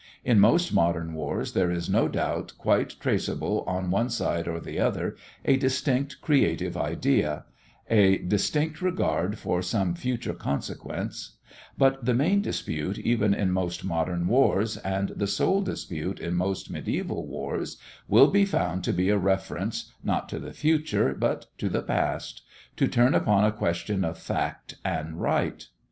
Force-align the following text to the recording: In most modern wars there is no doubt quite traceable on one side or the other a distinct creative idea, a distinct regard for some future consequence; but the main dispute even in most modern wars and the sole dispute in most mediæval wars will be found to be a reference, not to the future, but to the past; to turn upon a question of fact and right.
In 0.25 0.39
most 0.39 0.73
modern 0.73 1.13
wars 1.13 1.53
there 1.53 1.69
is 1.69 1.87
no 1.87 2.07
doubt 2.07 2.53
quite 2.57 2.95
traceable 2.99 3.63
on 3.67 3.91
one 3.91 4.09
side 4.09 4.47
or 4.47 4.59
the 4.59 4.79
other 4.79 5.15
a 5.45 5.57
distinct 5.57 6.21
creative 6.21 6.75
idea, 6.75 7.45
a 7.87 8.17
distinct 8.17 8.81
regard 8.81 9.37
for 9.37 9.61
some 9.61 9.93
future 9.93 10.33
consequence; 10.33 11.37
but 11.77 12.03
the 12.03 12.15
main 12.15 12.41
dispute 12.41 12.97
even 12.97 13.35
in 13.35 13.51
most 13.51 13.85
modern 13.85 14.25
wars 14.25 14.75
and 14.77 15.09
the 15.09 15.27
sole 15.27 15.61
dispute 15.61 16.19
in 16.19 16.33
most 16.33 16.71
mediæval 16.73 17.23
wars 17.23 17.77
will 18.07 18.31
be 18.31 18.43
found 18.43 18.83
to 18.85 18.93
be 18.93 19.09
a 19.11 19.19
reference, 19.19 19.93
not 20.03 20.27
to 20.29 20.39
the 20.39 20.49
future, 20.51 21.13
but 21.13 21.45
to 21.59 21.69
the 21.69 21.83
past; 21.83 22.41
to 22.75 22.87
turn 22.87 23.13
upon 23.13 23.43
a 23.45 23.51
question 23.51 24.03
of 24.03 24.17
fact 24.17 24.77
and 24.83 25.21
right. 25.21 25.67